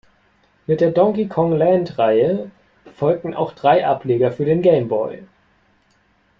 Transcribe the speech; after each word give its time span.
Mit 0.65 0.81
der 0.81 0.89
Donkey-Kong-Land-Reihe 0.89 2.49
folgten 2.95 3.35
auch 3.35 3.51
drei 3.53 3.85
Ableger 3.85 4.31
für 4.31 4.45
den 4.45 4.63
Game 4.63 4.87
Boy. 4.87 5.23